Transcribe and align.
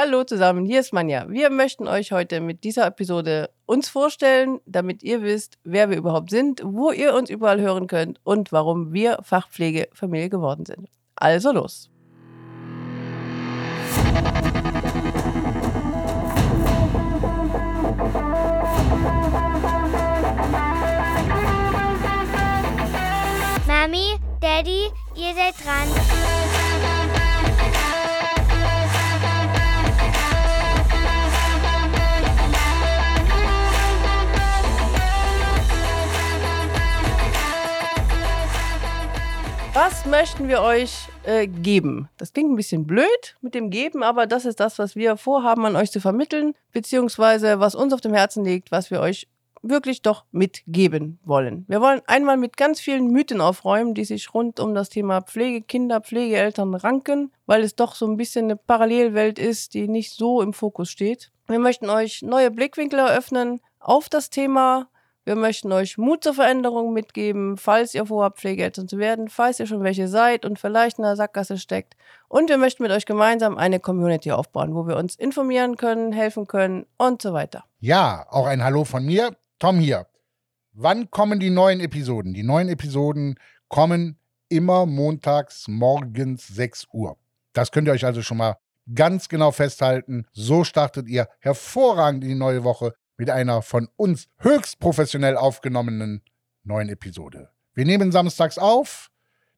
Hallo 0.00 0.22
zusammen, 0.22 0.64
hier 0.64 0.78
ist 0.78 0.92
Manja. 0.92 1.26
Wir 1.28 1.50
möchten 1.50 1.88
euch 1.88 2.12
heute 2.12 2.40
mit 2.40 2.62
dieser 2.62 2.86
Episode 2.86 3.50
uns 3.66 3.88
vorstellen, 3.88 4.60
damit 4.64 5.02
ihr 5.02 5.22
wisst, 5.22 5.58
wer 5.64 5.90
wir 5.90 5.96
überhaupt 5.96 6.30
sind, 6.30 6.62
wo 6.64 6.92
ihr 6.92 7.14
uns 7.14 7.30
überall 7.30 7.60
hören 7.60 7.88
könnt 7.88 8.20
und 8.22 8.52
warum 8.52 8.92
wir 8.92 9.18
Fachpflegefamilie 9.24 10.30
geworden 10.30 10.66
sind. 10.66 10.88
Also 11.16 11.50
los. 11.50 11.90
Mami, 23.66 24.14
Daddy, 24.40 24.92
ihr 25.16 25.34
seid 25.34 25.54
dran. 25.64 26.37
Was 39.80 40.06
möchten 40.06 40.48
wir 40.48 40.60
euch 40.62 41.06
äh, 41.22 41.46
geben? 41.46 42.08
Das 42.16 42.32
klingt 42.32 42.50
ein 42.50 42.56
bisschen 42.56 42.84
blöd 42.84 43.36
mit 43.40 43.54
dem 43.54 43.70
Geben, 43.70 44.02
aber 44.02 44.26
das 44.26 44.44
ist 44.44 44.58
das, 44.58 44.76
was 44.80 44.96
wir 44.96 45.16
vorhaben, 45.16 45.64
an 45.66 45.76
euch 45.76 45.92
zu 45.92 46.00
vermitteln, 46.00 46.54
beziehungsweise 46.72 47.60
was 47.60 47.76
uns 47.76 47.92
auf 47.92 48.00
dem 48.00 48.12
Herzen 48.12 48.44
liegt, 48.44 48.72
was 48.72 48.90
wir 48.90 49.00
euch 49.00 49.28
wirklich 49.62 50.02
doch 50.02 50.24
mitgeben 50.32 51.20
wollen. 51.24 51.64
Wir 51.68 51.80
wollen 51.80 52.02
einmal 52.08 52.36
mit 52.36 52.56
ganz 52.56 52.80
vielen 52.80 53.12
Mythen 53.12 53.40
aufräumen, 53.40 53.94
die 53.94 54.04
sich 54.04 54.34
rund 54.34 54.58
um 54.58 54.74
das 54.74 54.88
Thema 54.88 55.20
Pflegekinder, 55.20 56.00
Pflegeeltern 56.00 56.74
ranken, 56.74 57.30
weil 57.46 57.62
es 57.62 57.76
doch 57.76 57.94
so 57.94 58.08
ein 58.08 58.16
bisschen 58.16 58.46
eine 58.46 58.56
Parallelwelt 58.56 59.38
ist, 59.38 59.74
die 59.74 59.86
nicht 59.86 60.10
so 60.10 60.42
im 60.42 60.54
Fokus 60.54 60.90
steht. 60.90 61.30
Wir 61.46 61.60
möchten 61.60 61.88
euch 61.88 62.22
neue 62.22 62.50
Blickwinkel 62.50 62.98
eröffnen 62.98 63.60
auf 63.78 64.08
das 64.08 64.28
Thema. 64.28 64.88
Wir 65.28 65.36
möchten 65.36 65.70
euch 65.72 65.98
Mut 65.98 66.24
zur 66.24 66.32
Veränderung 66.32 66.94
mitgeben, 66.94 67.58
falls 67.58 67.94
ihr 67.94 68.06
vorhabt, 68.06 68.38
Pflegeeltern 68.38 68.88
zu 68.88 68.96
werden, 68.96 69.28
falls 69.28 69.60
ihr 69.60 69.66
schon 69.66 69.82
welche 69.82 70.08
seid 70.08 70.46
und 70.46 70.58
vielleicht 70.58 70.96
in 70.96 71.04
der 71.04 71.16
Sackgasse 71.16 71.58
steckt. 71.58 71.96
Und 72.28 72.48
wir 72.48 72.56
möchten 72.56 72.82
mit 72.82 72.90
euch 72.92 73.04
gemeinsam 73.04 73.58
eine 73.58 73.78
Community 73.78 74.32
aufbauen, 74.32 74.74
wo 74.74 74.86
wir 74.86 74.96
uns 74.96 75.16
informieren 75.16 75.76
können, 75.76 76.14
helfen 76.14 76.46
können 76.46 76.86
und 76.96 77.20
so 77.20 77.34
weiter. 77.34 77.64
Ja, 77.78 78.24
auch 78.30 78.46
ein 78.46 78.64
Hallo 78.64 78.86
von 78.86 79.04
mir, 79.04 79.36
Tom 79.58 79.78
hier. 79.80 80.06
Wann 80.72 81.10
kommen 81.10 81.38
die 81.38 81.50
neuen 81.50 81.80
Episoden? 81.80 82.32
Die 82.32 82.42
neuen 82.42 82.70
Episoden 82.70 83.34
kommen 83.68 84.18
immer 84.48 84.86
montags 84.86 85.68
morgens 85.68 86.48
6 86.48 86.86
Uhr. 86.94 87.18
Das 87.52 87.70
könnt 87.70 87.86
ihr 87.86 87.92
euch 87.92 88.06
also 88.06 88.22
schon 88.22 88.38
mal 88.38 88.56
ganz 88.94 89.28
genau 89.28 89.50
festhalten. 89.50 90.24
So 90.32 90.64
startet 90.64 91.06
ihr 91.06 91.28
hervorragend 91.40 92.24
in 92.24 92.30
die 92.30 92.34
neue 92.34 92.64
Woche 92.64 92.94
mit 93.18 93.28
einer 93.30 93.60
von 93.62 93.88
uns 93.96 94.28
höchst 94.38 94.78
professionell 94.78 95.36
aufgenommenen 95.36 96.22
neuen 96.62 96.88
Episode. 96.88 97.50
Wir 97.74 97.84
nehmen 97.84 98.12
samstags 98.12 98.56
auf, 98.58 99.10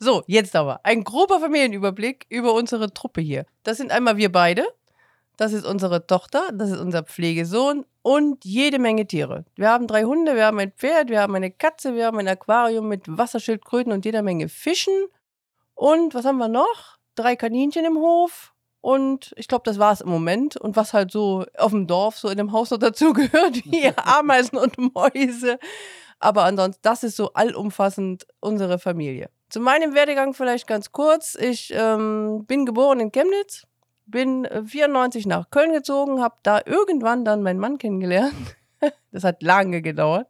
So, 0.00 0.22
jetzt 0.26 0.54
aber 0.54 0.84
ein 0.84 1.02
grober 1.02 1.40
Familienüberblick 1.40 2.26
über 2.28 2.52
unsere 2.52 2.92
Truppe 2.92 3.22
hier. 3.22 3.46
Das 3.62 3.78
sind 3.78 3.90
einmal 3.90 4.18
wir 4.18 4.30
beide, 4.30 4.66
das 5.38 5.54
ist 5.54 5.64
unsere 5.64 6.06
Tochter, 6.06 6.50
das 6.52 6.70
ist 6.70 6.78
unser 6.78 7.04
Pflegesohn 7.04 7.86
und 8.08 8.42
jede 8.46 8.78
Menge 8.78 9.06
Tiere. 9.06 9.44
Wir 9.54 9.68
haben 9.68 9.86
drei 9.86 10.04
Hunde, 10.04 10.34
wir 10.34 10.46
haben 10.46 10.58
ein 10.58 10.72
Pferd, 10.72 11.10
wir 11.10 11.20
haben 11.20 11.34
eine 11.34 11.50
Katze, 11.50 11.94
wir 11.94 12.06
haben 12.06 12.18
ein 12.18 12.26
Aquarium 12.26 12.88
mit 12.88 13.02
Wasserschildkröten 13.06 13.92
und 13.92 14.06
jeder 14.06 14.22
Menge 14.22 14.48
Fischen. 14.48 14.94
Und 15.74 16.14
was 16.14 16.24
haben 16.24 16.38
wir 16.38 16.48
noch? 16.48 16.96
Drei 17.16 17.36
Kaninchen 17.36 17.84
im 17.84 17.98
Hof. 17.98 18.54
Und 18.80 19.34
ich 19.36 19.46
glaube, 19.46 19.64
das 19.66 19.78
war 19.78 19.92
es 19.92 20.00
im 20.00 20.08
Moment. 20.08 20.56
Und 20.56 20.74
was 20.74 20.94
halt 20.94 21.12
so 21.12 21.44
auf 21.58 21.72
dem 21.72 21.86
Dorf, 21.86 22.16
so 22.16 22.30
in 22.30 22.38
dem 22.38 22.52
Haus 22.52 22.70
noch 22.70 22.78
dazugehört, 22.78 23.56
wie 23.66 23.92
Ameisen 23.96 24.56
und 24.56 24.78
Mäuse. 24.78 25.58
Aber 26.18 26.44
ansonsten, 26.44 26.80
das 26.80 27.02
ist 27.02 27.14
so 27.14 27.34
allumfassend 27.34 28.26
unsere 28.40 28.78
Familie. 28.78 29.28
Zu 29.50 29.60
meinem 29.60 29.94
Werdegang 29.94 30.32
vielleicht 30.32 30.66
ganz 30.66 30.92
kurz. 30.92 31.34
Ich 31.34 31.74
ähm, 31.74 32.46
bin 32.46 32.64
geboren 32.64 33.00
in 33.00 33.12
Chemnitz, 33.12 33.66
bin 34.10 34.44
äh, 34.44 34.64
94 34.64 35.26
nach 35.26 35.50
Köln 35.50 35.72
gezogen, 35.72 36.20
habe 36.20 36.36
da 36.42 36.60
irgendwann 36.64 37.24
dann 37.24 37.42
meinen 37.42 37.60
Mann 37.60 37.78
kennengelernt. 37.78 38.34
das 39.12 39.24
hat 39.24 39.42
lange 39.42 39.82
gedauert. 39.82 40.28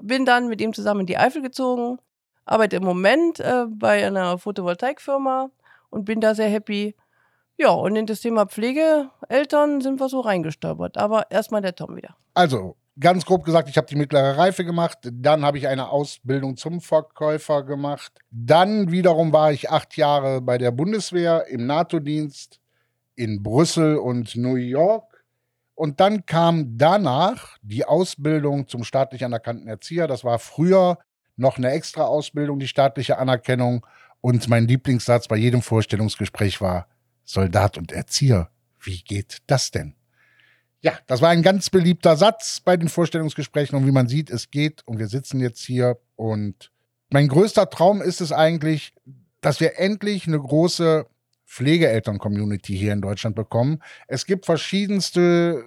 Bin 0.00 0.24
dann 0.24 0.48
mit 0.48 0.60
ihm 0.60 0.72
zusammen 0.72 1.00
in 1.00 1.06
die 1.06 1.18
Eifel 1.18 1.42
gezogen, 1.42 1.98
arbeite 2.44 2.76
im 2.76 2.84
Moment 2.84 3.40
äh, 3.40 3.66
bei 3.68 4.06
einer 4.06 4.38
Photovoltaikfirma 4.38 5.50
und 5.90 6.04
bin 6.04 6.20
da 6.20 6.34
sehr 6.34 6.48
happy. 6.48 6.96
Ja, 7.56 7.70
und 7.70 7.94
in 7.94 8.06
das 8.06 8.20
Thema 8.20 8.46
Pflegeeltern 8.46 9.80
sind 9.80 10.00
wir 10.00 10.08
so 10.08 10.20
reingestolpert. 10.20 10.98
Aber 10.98 11.30
erstmal 11.30 11.62
der 11.62 11.76
Tom 11.76 11.94
wieder. 11.94 12.16
Also, 12.34 12.76
ganz 12.98 13.24
grob 13.24 13.44
gesagt, 13.44 13.68
ich 13.68 13.76
habe 13.76 13.86
die 13.86 13.94
mittlere 13.94 14.36
Reife 14.36 14.64
gemacht, 14.64 14.98
dann 15.12 15.44
habe 15.44 15.58
ich 15.58 15.68
eine 15.68 15.90
Ausbildung 15.90 16.56
zum 16.56 16.80
Verkäufer 16.80 17.62
gemacht. 17.62 18.12
Dann 18.30 18.90
wiederum 18.90 19.32
war 19.32 19.52
ich 19.52 19.70
acht 19.70 19.96
Jahre 19.96 20.40
bei 20.40 20.58
der 20.58 20.72
Bundeswehr 20.72 21.46
im 21.46 21.66
NATO-Dienst 21.66 22.60
in 23.16 23.42
Brüssel 23.42 23.96
und 23.96 24.36
New 24.36 24.56
York. 24.56 25.24
Und 25.74 26.00
dann 26.00 26.24
kam 26.26 26.78
danach 26.78 27.58
die 27.62 27.84
Ausbildung 27.84 28.68
zum 28.68 28.84
staatlich 28.84 29.24
anerkannten 29.24 29.68
Erzieher. 29.68 30.06
Das 30.06 30.24
war 30.24 30.38
früher 30.38 30.98
noch 31.36 31.58
eine 31.58 31.70
extra 31.70 32.04
Ausbildung, 32.04 32.58
die 32.58 32.68
staatliche 32.68 33.18
Anerkennung. 33.18 33.84
Und 34.20 34.48
mein 34.48 34.68
Lieblingssatz 34.68 35.28
bei 35.28 35.36
jedem 35.36 35.62
Vorstellungsgespräch 35.62 36.60
war, 36.60 36.86
Soldat 37.24 37.76
und 37.76 37.92
Erzieher, 37.92 38.50
wie 38.80 39.02
geht 39.02 39.38
das 39.46 39.70
denn? 39.70 39.94
Ja, 40.80 40.92
das 41.06 41.22
war 41.22 41.30
ein 41.30 41.42
ganz 41.42 41.70
beliebter 41.70 42.16
Satz 42.16 42.60
bei 42.60 42.76
den 42.76 42.90
Vorstellungsgesprächen 42.90 43.76
und 43.76 43.86
wie 43.86 43.92
man 43.92 44.06
sieht, 44.06 44.28
es 44.28 44.50
geht 44.50 44.86
und 44.86 44.98
wir 44.98 45.08
sitzen 45.08 45.40
jetzt 45.40 45.62
hier 45.62 45.98
und 46.14 46.70
mein 47.10 47.28
größter 47.28 47.70
Traum 47.70 48.02
ist 48.02 48.20
es 48.20 48.32
eigentlich, 48.32 48.92
dass 49.40 49.60
wir 49.60 49.78
endlich 49.78 50.26
eine 50.26 50.38
große 50.38 51.06
Pflegeeltern-Community 51.54 52.76
hier 52.76 52.92
in 52.92 53.00
Deutschland 53.00 53.36
bekommen. 53.36 53.80
Es 54.08 54.26
gibt 54.26 54.44
verschiedenste 54.44 55.64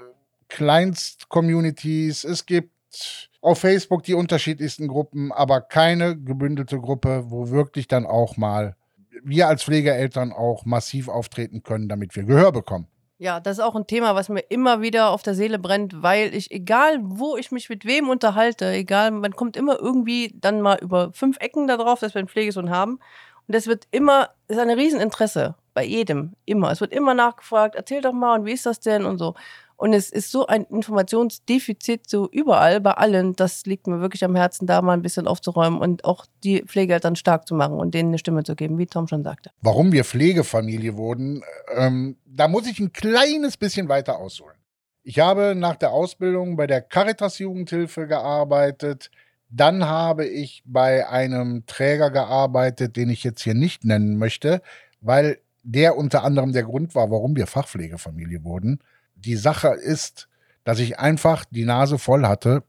Kleinst-Communities, 0.50 2.26
es 2.26 2.46
gibt 2.46 3.30
auf 3.42 3.60
Facebook 3.60 4.04
die 4.04 4.14
unterschiedlichsten 4.14 4.88
Gruppen, 4.88 5.32
aber 5.32 5.62
keine 5.62 6.18
gebündelte 6.18 6.80
Gruppe, 6.80 7.26
wo 7.28 7.50
wirklich 7.50 7.88
dann 7.88 8.06
auch 8.06 8.36
mal 8.36 8.76
wir 9.24 9.48
als 9.48 9.64
Pflegeeltern 9.64 10.32
auch 10.32 10.66
massiv 10.66 11.08
auftreten 11.08 11.64
können, 11.64 11.90
damit 11.90 12.16
wir 12.16 12.24
Gehör 12.24 12.52
bekommen. 12.52 12.88
Ja, 13.18 13.40
das 13.40 13.58
ist 13.58 13.64
auch 13.64 13.76
ein 13.76 13.88
Thema, 13.88 14.14
was 14.14 14.30
mir 14.30 14.42
immer 14.42 14.82
wieder 14.82 15.10
auf 15.10 15.24
der 15.24 15.34
Seele 15.34 15.58
brennt, 15.58 16.04
weil 16.04 16.36
ich, 16.36 16.52
egal 16.52 17.00
wo 17.02 17.36
ich 17.36 17.52
mich 17.52 17.68
mit 17.68 17.84
wem 17.86 18.10
unterhalte, 18.10 18.70
egal, 18.72 19.10
man 19.12 19.36
kommt 19.36 19.58
immer 19.58 19.80
irgendwie 19.80 20.36
dann 20.36 20.62
mal 20.62 20.78
über 20.80 21.12
fünf 21.14 21.38
Ecken 21.40 21.68
da 21.68 21.78
drauf, 21.78 22.00
dass 22.00 22.14
wir 22.14 22.20
einen 22.20 22.28
Pflegesohn 22.28 22.70
haben. 22.70 23.00
Und 23.48 23.56
das 23.56 23.66
wird 23.66 23.88
immer, 23.90 24.30
das 24.48 24.58
ist 24.58 24.64
ein 24.64 24.70
Rieseninteresse 24.70 25.56
bei 25.78 25.86
jedem, 25.86 26.34
immer. 26.46 26.72
Es 26.72 26.82
wird 26.82 26.92
immer 26.92 27.14
nachgefragt, 27.14 27.76
erzähl 27.76 28.02
doch 28.02 28.12
mal 28.12 28.40
und 28.40 28.48
wie 28.48 28.52
ist 28.52 28.66
das 28.66 28.80
denn 28.80 29.06
und 29.06 29.20
so. 29.20 29.36
Und 29.76 29.94
es 29.94 30.10
ist 30.10 30.32
so 30.32 30.48
ein 30.48 30.64
Informationsdefizit 30.64 32.10
so 32.10 32.28
überall, 32.32 32.82
bei 32.82 32.94
allen. 32.94 33.36
Das 33.36 33.64
liegt 33.68 33.86
mir 33.86 34.02
wirklich 34.02 34.26
am 34.26 34.36
Herzen, 34.36 34.66
da 34.66 34.82
mal 34.82 34.94
ein 34.94 35.04
bisschen 35.04 35.28
aufzuräumen 35.28 35.80
und 35.80 36.04
auch 36.04 36.26
die 36.44 36.64
Pflegeeltern 36.64 37.16
stark 37.16 37.48
zu 37.48 37.54
machen 37.54 37.76
und 37.76 37.94
denen 37.94 38.10
eine 38.10 38.18
Stimme 38.18 38.42
zu 38.42 38.56
geben, 38.56 38.80
wie 38.80 38.88
Tom 38.88 39.08
schon 39.08 39.24
sagte. 39.24 39.52
warum 39.62 39.92
wir 39.92 40.04
Pflegefamilie 40.04 40.98
wurden, 40.98 41.44
ähm, 41.76 42.18
da 42.26 42.48
muss 42.48 42.66
ich 42.66 42.80
ein 42.80 42.92
kleines 42.92 43.56
bisschen 43.56 43.88
weiter 43.88 44.18
ausholen. 44.18 44.58
Ich 45.04 45.20
habe 45.20 45.54
nach 45.54 45.76
der 45.76 45.92
Ausbildung 45.92 46.58
bei 46.58 46.66
der 46.66 46.82
Caritas 46.82 47.38
Jugendhilfe 47.38 48.08
gearbeitet. 48.08 49.12
Dann 49.50 49.86
habe 49.86 50.26
ich 50.26 50.64
bei 50.66 51.08
einem 51.08 51.68
Träger 51.68 52.10
gearbeitet, 52.10 52.96
den 52.96 53.12
ich 53.12 53.24
jetzt 53.24 53.44
hier 53.44 53.54
nicht 53.54 53.86
nennen 53.86 54.18
möchte, 54.18 54.64
weil 55.02 55.38
der 55.70 55.98
unter 55.98 56.24
anderem 56.24 56.54
der 56.54 56.64
Grund 56.64 56.96
war, 56.96 57.12
warum 57.12 57.36
wir 57.36 57.46
Fachpflegefamilie 57.46 58.46
wurden. 58.46 58.80
Die 59.16 59.36
Sache 59.36 59.68
ist, 59.68 60.30
dass 60.64 60.80
ich 60.80 60.98
einfach 60.98 61.44
die 61.52 61.66
Nase 61.66 62.00
voll 62.00 62.26
hatte 62.26 62.64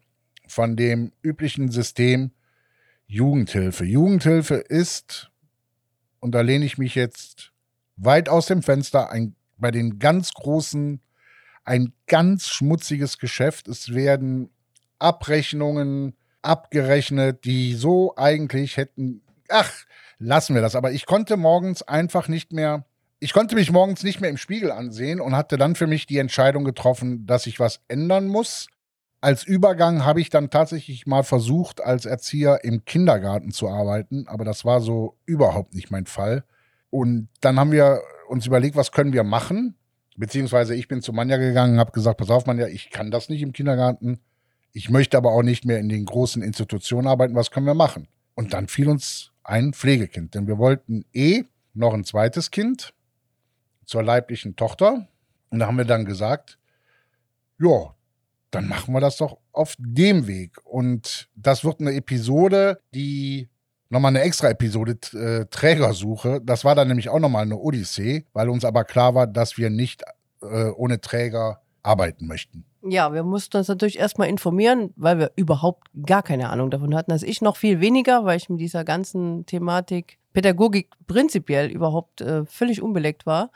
von 0.48 0.74
dem 0.74 1.12
üblichen 1.22 1.70
System 1.70 2.32
Jugendhilfe. 3.06 3.84
Jugendhilfe 3.84 4.56
ist, 4.56 5.30
und 6.18 6.32
da 6.32 6.40
lehne 6.40 6.64
ich 6.64 6.76
mich 6.76 6.96
jetzt 6.96 7.52
weit 7.96 8.28
aus 8.28 8.46
dem 8.46 8.62
Fenster, 8.62 9.12
ein, 9.12 9.36
bei 9.58 9.70
den 9.70 10.00
ganz 10.00 10.32
großen, 10.32 11.00
ein 11.64 11.92
ganz 12.08 12.48
schmutziges 12.48 13.18
Geschäft. 13.18 13.68
Es 13.68 13.94
werden 13.94 14.50
Abrechnungen 14.98 16.16
abgerechnet, 16.42 17.44
die 17.44 17.74
so 17.74 18.16
eigentlich 18.16 18.76
hätten, 18.76 19.22
ach, 19.48 19.72
lassen 20.18 20.56
wir 20.56 20.62
das. 20.62 20.74
Aber 20.74 20.90
ich 20.90 21.06
konnte 21.06 21.36
morgens 21.36 21.82
einfach 21.82 22.26
nicht 22.26 22.52
mehr, 22.52 22.84
ich 23.20 23.32
konnte 23.32 23.56
mich 23.56 23.72
morgens 23.72 24.04
nicht 24.04 24.20
mehr 24.20 24.30
im 24.30 24.36
Spiegel 24.36 24.70
ansehen 24.70 25.20
und 25.20 25.36
hatte 25.36 25.56
dann 25.56 25.74
für 25.74 25.86
mich 25.86 26.06
die 26.06 26.18
Entscheidung 26.18 26.64
getroffen, 26.64 27.26
dass 27.26 27.46
ich 27.46 27.58
was 27.58 27.80
ändern 27.88 28.28
muss. 28.28 28.68
Als 29.20 29.42
Übergang 29.42 30.04
habe 30.04 30.20
ich 30.20 30.30
dann 30.30 30.50
tatsächlich 30.50 31.06
mal 31.06 31.24
versucht, 31.24 31.82
als 31.82 32.06
Erzieher 32.06 32.62
im 32.62 32.84
Kindergarten 32.84 33.50
zu 33.50 33.68
arbeiten, 33.68 34.28
aber 34.28 34.44
das 34.44 34.64
war 34.64 34.80
so 34.80 35.16
überhaupt 35.26 35.74
nicht 35.74 35.90
mein 35.90 36.06
Fall. 36.06 36.44
Und 36.90 37.28
dann 37.40 37.58
haben 37.58 37.72
wir 37.72 38.00
uns 38.28 38.46
überlegt, 38.46 38.76
was 38.76 38.92
können 38.92 39.12
wir 39.12 39.24
machen? 39.24 39.74
Beziehungsweise 40.16 40.74
ich 40.74 40.86
bin 40.86 41.02
zu 41.02 41.12
Manja 41.12 41.36
gegangen 41.36 41.74
und 41.74 41.80
habe 41.80 41.92
gesagt, 41.92 42.18
pass 42.18 42.30
auf 42.30 42.46
Manja, 42.46 42.68
ich 42.68 42.90
kann 42.90 43.10
das 43.10 43.28
nicht 43.28 43.42
im 43.42 43.52
Kindergarten. 43.52 44.20
Ich 44.72 44.90
möchte 44.90 45.16
aber 45.16 45.32
auch 45.32 45.42
nicht 45.42 45.64
mehr 45.64 45.78
in 45.80 45.88
den 45.88 46.04
großen 46.04 46.42
Institutionen 46.42 47.08
arbeiten. 47.08 47.34
Was 47.34 47.50
können 47.50 47.66
wir 47.66 47.74
machen? 47.74 48.06
Und 48.34 48.52
dann 48.52 48.68
fiel 48.68 48.88
uns 48.88 49.32
ein 49.42 49.72
Pflegekind, 49.72 50.34
denn 50.34 50.46
wir 50.46 50.58
wollten 50.58 51.04
eh 51.12 51.42
noch 51.74 51.94
ein 51.94 52.04
zweites 52.04 52.52
Kind 52.52 52.92
zur 53.88 54.02
leiblichen 54.02 54.54
Tochter. 54.54 55.08
Und 55.50 55.58
da 55.58 55.66
haben 55.66 55.78
wir 55.78 55.86
dann 55.86 56.04
gesagt, 56.04 56.58
ja, 57.58 57.94
dann 58.50 58.68
machen 58.68 58.94
wir 58.94 59.00
das 59.00 59.16
doch 59.16 59.38
auf 59.52 59.74
dem 59.78 60.26
Weg. 60.26 60.58
Und 60.64 61.28
das 61.34 61.64
wird 61.64 61.80
eine 61.80 61.94
Episode, 61.94 62.80
die 62.94 63.48
nochmal 63.88 64.10
eine 64.10 64.20
extra 64.20 64.50
Episode 64.50 64.98
äh, 65.14 65.46
Trägersuche. 65.46 66.40
Das 66.44 66.64
war 66.64 66.74
dann 66.74 66.88
nämlich 66.88 67.08
auch 67.08 67.18
nochmal 67.18 67.42
eine 67.42 67.56
Odyssee, 67.56 68.26
weil 68.34 68.50
uns 68.50 68.64
aber 68.64 68.84
klar 68.84 69.14
war, 69.14 69.26
dass 69.26 69.56
wir 69.56 69.70
nicht 69.70 70.02
äh, 70.42 70.66
ohne 70.66 71.00
Träger 71.00 71.62
arbeiten 71.82 72.26
möchten. 72.26 72.66
Ja, 72.82 73.12
wir 73.14 73.22
mussten 73.22 73.56
uns 73.56 73.68
natürlich 73.68 73.98
erstmal 73.98 74.28
informieren, 74.28 74.92
weil 74.96 75.18
wir 75.18 75.32
überhaupt 75.34 75.88
gar 76.06 76.22
keine 76.22 76.50
Ahnung 76.50 76.70
davon 76.70 76.94
hatten. 76.94 77.10
Also 77.10 77.26
ich 77.26 77.40
noch 77.40 77.56
viel 77.56 77.80
weniger, 77.80 78.26
weil 78.26 78.36
ich 78.36 78.50
mit 78.50 78.60
dieser 78.60 78.84
ganzen 78.84 79.46
Thematik 79.46 80.18
Pädagogik 80.34 80.90
prinzipiell 81.06 81.70
überhaupt 81.70 82.20
äh, 82.20 82.44
völlig 82.44 82.82
unbeleckt 82.82 83.26
war. 83.26 83.50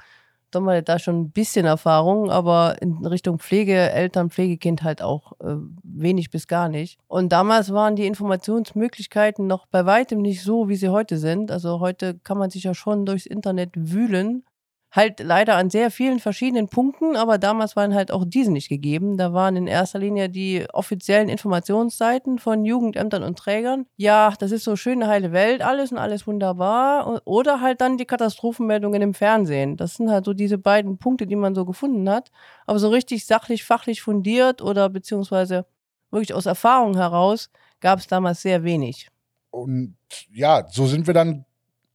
War 0.55 0.83
da 0.83 0.99
schon 0.99 1.21
ein 1.21 1.31
bisschen 1.31 1.67
Erfahrung, 1.67 2.31
aber 2.31 2.81
in 2.81 3.05
Richtung 3.07 3.39
Pflege, 3.39 3.75
Eltern, 3.75 4.31
Pflegekind 4.31 4.83
halt 4.83 5.03
auch 5.03 5.33
äh, 5.41 5.57
wenig 5.83 6.31
bis 6.31 6.47
gar 6.47 6.69
nicht. 6.69 6.99
Und 7.09 7.33
damals 7.33 7.73
waren 7.73 7.97
die 7.97 8.07
Informationsmöglichkeiten 8.07 9.47
noch 9.47 9.67
bei 9.67 9.87
weitem 9.87 10.21
nicht 10.21 10.43
so, 10.43 10.69
wie 10.69 10.77
sie 10.77 10.89
heute 10.89 11.19
sind. 11.19 11.51
Also 11.51 11.81
heute 11.81 12.19
kann 12.25 12.39
man 12.39 12.51
sich 12.51 12.65
ja 12.65 12.75
schon 12.75 13.07
durchs 13.07 13.27
Internet 13.27 13.71
wühlen 13.75 14.45
halt 14.93 15.21
leider 15.21 15.57
an 15.57 15.71
sehr 15.71 15.91
vielen 15.91 16.21
verschiedenen 16.21 16.69
Punkten, 16.69 17.17
aber 17.17 17.39
damals 17.39 17.77
waren 17.77 17.95
halt 17.95 18.13
auch 18.13 18.25
diese 18.27 18.53
nicht 18.53 18.69
gegeben. 18.69 19.17
Da 19.17 19.33
waren 19.33 19.57
in 19.57 19.67
erster 19.67 19.99
Linie 19.99 20.29
die 20.29 20.67
offiziellen 20.71 21.31
Informationsseiten 21.31 22.39
von 22.39 22.67
Jugendämtern 22.67 23.23
und 23.23 23.39
Trägern. 23.39 23.87
Ja, 23.97 24.35
das 24.39 24.53
ist 24.53 24.65
so 24.65 24.77
schöne 24.77 25.09
heile 25.09 25.33
Welt 25.33 25.63
alles 25.63 25.93
und 25.93 25.99
alles 25.99 26.27
wunderbar. 26.27 27.23
Oder 27.25 27.63
halt 27.63 27.81
dann 27.81 27.97
die 27.97 28.05
Katastrophenmeldungen 28.05 29.01
im 29.01 29.15
Fernsehen. 29.15 29.79
Das 29.79 29.95
sind 29.95 30.11
halt 30.11 30.27
so 30.27 30.35
diese 30.35 30.59
beiden 30.59 30.99
Punkte, 30.99 31.27
die 31.27 31.37
man 31.37 31.55
so 31.55 31.65
gefunden 31.65 32.09
hat. 32.11 32.31
Aber 32.67 32.79
so 32.79 32.91
richtig 32.91 33.25
sachlich, 33.25 33.65
fachlich 33.65 34.03
fundiert 34.03 34.61
oder 34.61 34.91
beziehungsweise 34.91 35.65
wirklich 36.11 36.35
aus 36.35 36.45
Erfahrung 36.45 36.97
heraus 36.97 37.49
gab 37.81 37.99
es 37.99 38.09
damals 38.09 38.43
sehr 38.43 38.63
wenig. 38.63 39.09
Und 39.51 39.97
ja, 40.31 40.67
so 40.69 40.87
sind 40.87 41.07
wir 41.07 41.15
dann 41.15 41.47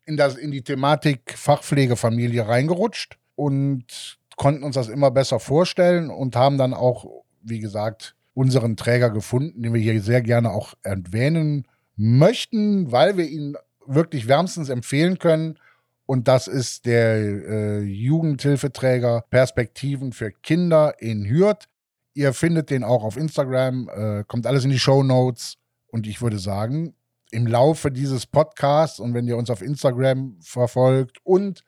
in, 0.07 0.18
das, 0.18 0.36
in 0.36 0.51
die 0.51 0.63
Thematik 0.63 1.33
Fachpflegefamilie 1.36 2.48
reingerutscht 2.48 3.18
und 3.36 4.18
konnten 4.38 4.63
uns 4.63 4.75
das 4.75 4.88
immer 4.88 5.12
besser 5.12 5.39
vorstellen 5.39 6.09
und 6.09 6.36
haben 6.36 6.57
dann 6.57 6.74
auch, 6.74 7.24
wie 7.42 7.59
gesagt, 7.59 8.15
unseren 8.33 8.77
Träger 8.77 9.09
gefunden, 9.09 9.62
den 9.62 9.74
wir 9.74 9.81
hier 9.81 10.01
sehr 10.01 10.21
gerne 10.21 10.51
auch 10.51 10.75
erwähnen 10.81 11.68
möchten, 11.95 12.92
weil 12.92 13.18
wir 13.18 13.27
ihn 13.27 13.57
wirklich 13.86 14.27
wärmstens 14.27 14.69
empfehlen 14.69 15.19
können. 15.19 15.59
Und 16.06 16.27
das 16.27 16.48
ist 16.48 16.86
der 16.86 17.15
äh, 17.15 17.81
Jugendhilfeträger 17.81 19.25
Perspektiven 19.30 20.13
für 20.13 20.31
Kinder 20.31 20.94
in 21.00 21.27
Hürth. 21.27 21.68
Ihr 22.13 22.33
findet 22.33 22.69
den 22.69 22.83
auch 22.83 23.04
auf 23.04 23.18
Instagram, 23.18 23.89
äh, 23.89 24.24
kommt 24.25 24.48
alles 24.48 24.63
in 24.63 24.69
die 24.69 24.80
Show 24.80 25.04
Notes. 25.04 25.57
Und 25.88 26.07
ich 26.07 26.21
würde 26.21 26.39
sagen, 26.39 26.94
im 27.31 27.47
Laufe 27.47 27.91
dieses 27.91 28.25
Podcasts 28.25 29.00
und 29.00 29.13
wenn 29.13 29.27
ihr 29.27 29.38
uns 29.38 29.50
auf 29.50 29.62
Instagram 29.62 30.38
verfolgt 30.41 31.18
und 31.24 31.63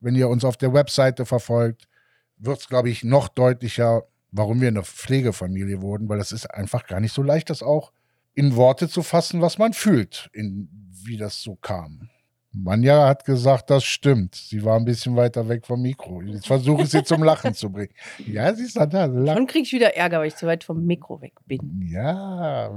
wenn 0.00 0.14
ihr 0.14 0.28
uns 0.28 0.44
auf 0.44 0.56
der 0.56 0.72
Webseite 0.72 1.26
verfolgt, 1.26 1.88
wird 2.36 2.58
es, 2.58 2.68
glaube 2.68 2.90
ich, 2.90 3.04
noch 3.04 3.28
deutlicher, 3.28 4.04
warum 4.30 4.60
wir 4.60 4.68
eine 4.68 4.82
Pflegefamilie 4.82 5.80
wurden, 5.80 6.08
weil 6.08 6.20
es 6.20 6.32
ist 6.32 6.46
einfach 6.46 6.86
gar 6.86 7.00
nicht 7.00 7.12
so 7.12 7.22
leicht, 7.22 7.50
das 7.50 7.62
auch 7.62 7.92
in 8.34 8.56
Worte 8.56 8.88
zu 8.88 9.02
fassen, 9.02 9.40
was 9.40 9.58
man 9.58 9.74
fühlt, 9.74 10.30
in, 10.32 10.68
wie 11.04 11.16
das 11.16 11.42
so 11.42 11.56
kam. 11.56 12.08
Manja 12.54 13.08
hat 13.08 13.24
gesagt, 13.24 13.70
das 13.70 13.84
stimmt. 13.84 14.34
Sie 14.34 14.62
war 14.62 14.76
ein 14.76 14.84
bisschen 14.84 15.16
weiter 15.16 15.48
weg 15.48 15.66
vom 15.66 15.80
Mikro. 15.80 16.20
Jetzt 16.20 16.46
versuche 16.46 16.82
ich 16.82 16.90
sie 16.90 17.02
zum 17.02 17.22
Lachen 17.22 17.54
zu 17.54 17.70
bringen. 17.70 17.94
Ja, 18.26 18.52
sie 18.54 18.64
ist 18.64 18.76
da. 18.76 18.90
Schon 18.90 19.46
kriege 19.46 19.64
ich 19.64 19.72
wieder 19.72 19.96
Ärger, 19.96 20.20
weil 20.20 20.28
ich 20.28 20.36
zu 20.36 20.46
weit 20.46 20.64
vom 20.64 20.84
Mikro 20.84 21.20
weg 21.22 21.32
bin. 21.46 21.82
Ja, 21.90 22.70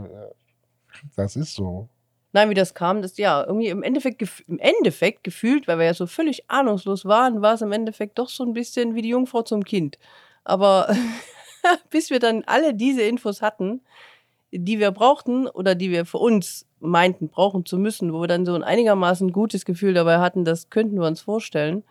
das 1.15 1.35
ist 1.35 1.53
so. 1.55 1.89
Nein, 2.35 2.49
wie 2.49 2.53
das 2.53 2.73
kam, 2.73 3.01
das 3.01 3.17
ja 3.17 3.45
irgendwie 3.45 3.69
im 3.69 3.81
Endeffekt, 3.81 4.21
im 4.49 4.59
Endeffekt 4.59 5.23
gefühlt, 5.23 5.69
weil 5.69 5.79
wir 5.79 5.85
ja 5.85 5.93
so 5.93 6.05
völlig 6.05 6.51
ahnungslos 6.51 7.05
waren, 7.05 7.41
war 7.41 7.53
es 7.53 7.61
im 7.61 7.71
Endeffekt 7.71 8.19
doch 8.19 8.27
so 8.27 8.43
ein 8.43 8.51
bisschen 8.51 8.93
wie 8.93 9.01
die 9.01 9.07
Jungfrau 9.07 9.41
zum 9.43 9.63
Kind. 9.63 9.97
Aber 10.43 10.93
bis 11.89 12.09
wir 12.09 12.19
dann 12.19 12.43
alle 12.45 12.73
diese 12.73 13.03
Infos 13.03 13.41
hatten, 13.41 13.79
die 14.51 14.79
wir 14.79 14.91
brauchten 14.91 15.47
oder 15.47 15.75
die 15.75 15.91
wir 15.91 16.05
für 16.05 16.17
uns 16.17 16.67
meinten, 16.81 17.29
brauchen 17.29 17.65
zu 17.65 17.77
müssen, 17.77 18.11
wo 18.11 18.19
wir 18.19 18.27
dann 18.27 18.45
so 18.45 18.53
ein 18.53 18.65
einigermaßen 18.65 19.31
gutes 19.31 19.63
Gefühl 19.63 19.93
dabei 19.93 20.19
hatten, 20.19 20.43
das 20.43 20.69
könnten 20.69 20.99
wir 20.99 21.07
uns 21.07 21.21
vorstellen. 21.21 21.85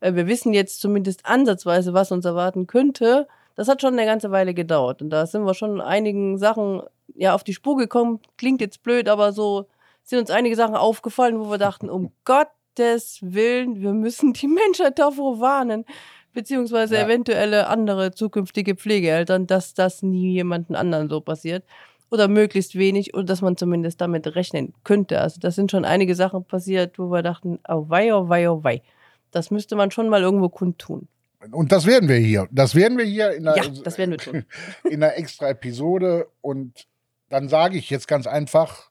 Äh, 0.00 0.14
wir 0.14 0.26
wissen 0.26 0.54
jetzt 0.54 0.80
zumindest 0.80 1.26
ansatzweise, 1.26 1.92
was 1.92 2.12
uns 2.12 2.24
erwarten 2.24 2.66
könnte. 2.66 3.28
Das 3.56 3.68
hat 3.68 3.82
schon 3.82 3.92
eine 3.92 4.06
ganze 4.06 4.30
Weile 4.30 4.54
gedauert. 4.54 5.02
Und 5.02 5.10
da 5.10 5.26
sind 5.26 5.44
wir 5.44 5.52
schon 5.52 5.82
einigen 5.82 6.38
Sachen 6.38 6.80
ja 7.14 7.34
auf 7.34 7.44
die 7.44 7.52
Spur 7.52 7.76
gekommen. 7.76 8.20
Klingt 8.38 8.62
jetzt 8.62 8.82
blöd, 8.82 9.06
aber 9.06 9.32
so 9.32 9.66
sind 10.02 10.18
uns 10.18 10.30
einige 10.30 10.56
Sachen 10.56 10.76
aufgefallen, 10.76 11.38
wo 11.38 11.50
wir 11.50 11.58
dachten, 11.58 11.90
um 11.90 12.12
Gottes 12.24 13.18
Willen, 13.22 13.80
wir 13.80 13.92
müssen 13.92 14.32
die 14.32 14.48
Menschheit 14.48 14.98
davor 14.98 15.40
warnen, 15.40 15.84
beziehungsweise 16.32 16.96
ja. 16.96 17.04
eventuelle 17.04 17.66
andere 17.66 18.12
zukünftige 18.12 18.74
Pflegeeltern, 18.74 19.46
dass 19.46 19.74
das 19.74 20.02
nie 20.02 20.32
jemanden 20.32 20.74
anderen 20.74 21.08
so 21.08 21.20
passiert 21.20 21.64
oder 22.12 22.28
möglichst 22.28 22.76
wenig 22.76 23.14
oder 23.14 23.24
dass 23.24 23.40
man 23.40 23.56
zumindest 23.56 24.00
damit 24.00 24.34
rechnen 24.36 24.74
könnte. 24.84 25.20
Also 25.20 25.40
das 25.40 25.54
sind 25.54 25.70
schon 25.70 25.86
einige 25.86 26.14
Sachen 26.14 26.44
passiert, 26.44 26.98
wo 26.98 27.10
wir 27.10 27.22
dachten, 27.22 27.58
oh 27.66 27.86
wei, 27.88 28.14
oh 28.14 28.28
wei, 28.28 28.50
oh 28.50 28.62
wei. 28.62 28.82
Das 29.30 29.50
müsste 29.50 29.76
man 29.76 29.90
schon 29.90 30.10
mal 30.10 30.20
irgendwo 30.20 30.50
kundtun. 30.50 31.08
Und 31.50 31.72
das 31.72 31.86
werden 31.86 32.08
wir 32.10 32.16
hier. 32.16 32.48
Das 32.52 32.74
werden 32.74 32.98
wir 32.98 33.06
hier 33.06 33.32
in 33.32 33.48
einer, 33.48 33.56
ja, 33.56 33.68
das 33.82 33.96
werden 33.96 34.10
wir 34.10 34.18
tun. 34.18 34.44
in 34.84 35.02
einer 35.02 35.16
extra 35.16 35.48
Episode. 35.48 36.28
Und 36.42 36.86
dann 37.30 37.48
sage 37.48 37.78
ich 37.78 37.88
jetzt 37.88 38.06
ganz 38.06 38.26
einfach, 38.26 38.90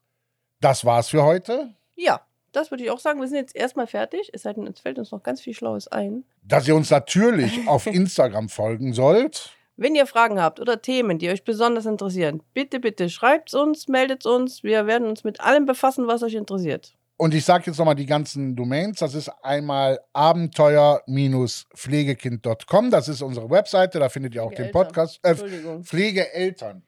das 0.61 0.85
war's 0.85 1.09
für 1.09 1.23
heute. 1.23 1.73
Ja, 1.95 2.21
das 2.51 2.71
würde 2.71 2.83
ich 2.83 2.91
auch 2.91 2.99
sagen. 2.99 3.19
Wir 3.19 3.27
sind 3.27 3.37
jetzt 3.37 3.55
erstmal 3.55 3.87
fertig. 3.87 4.29
Es 4.33 4.43
sei 4.43 4.53
denn, 4.53 4.67
es 4.67 4.79
fällt 4.79 4.99
uns 4.99 5.11
noch 5.11 5.23
ganz 5.23 5.41
viel 5.41 5.53
Schlaues 5.53 5.87
ein. 5.87 6.23
Dass 6.43 6.67
ihr 6.67 6.75
uns 6.75 6.89
natürlich 6.89 7.59
auf 7.67 7.87
Instagram 7.87 8.49
folgen 8.49 8.93
sollt. 8.93 9.51
Wenn 9.77 9.95
ihr 9.95 10.05
Fragen 10.05 10.41
habt 10.41 10.59
oder 10.59 10.81
Themen, 10.81 11.17
die 11.17 11.29
euch 11.29 11.43
besonders 11.43 11.85
interessieren, 11.85 12.43
bitte, 12.53 12.79
bitte 12.79 13.09
schreibt 13.09 13.53
uns, 13.53 13.87
meldet 13.87 14.25
uns. 14.25 14.63
Wir 14.63 14.85
werden 14.85 15.07
uns 15.07 15.23
mit 15.23 15.39
allem 15.41 15.65
befassen, 15.65 16.07
was 16.07 16.23
euch 16.23 16.35
interessiert. 16.35 16.93
Und 17.17 17.33
ich 17.35 17.45
sage 17.45 17.65
jetzt 17.67 17.77
nochmal 17.77 17.95
die 17.95 18.07
ganzen 18.07 18.55
Domains. 18.55 18.99
Das 18.99 19.13
ist 19.13 19.29
einmal 19.43 19.99
abenteuer-pflegekind.com. 20.13 22.89
Das 22.89 23.07
ist 23.07 23.21
unsere 23.21 23.49
Webseite. 23.49 23.99
Da 23.99 24.09
findet 24.09 24.35
ihr 24.35 24.43
auch 24.43 24.53
den 24.53 24.71
Podcast. 24.71 25.19
Äh, 25.23 25.35
Pflegeeltern. 25.83 26.83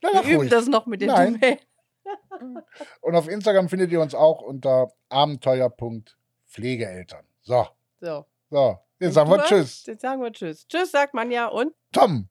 Wir 0.00 0.22
üben 0.24 0.48
das 0.48 0.66
noch 0.66 0.86
mit 0.86 1.00
den 1.00 1.08
Nein. 1.08 1.40
Und 3.00 3.14
auf 3.14 3.28
Instagram 3.28 3.68
findet 3.68 3.92
ihr 3.92 4.00
uns 4.00 4.12
auch 4.14 4.40
unter 4.42 4.88
abenteuer.pflegeeltern. 5.08 7.24
So. 7.42 7.68
So. 8.00 8.26
So. 8.50 8.78
Jetzt 8.98 9.14
sagen 9.14 9.30
wir 9.30 9.44
Tschüss. 9.44 9.86
Jetzt 9.86 10.02
sagen 10.02 10.20
wir 10.22 10.32
Tschüss. 10.32 10.66
Tschüss, 10.68 10.90
sagt 10.90 11.14
man 11.14 11.30
ja 11.30 11.46
und 11.48 11.72
Tom. 11.92 12.24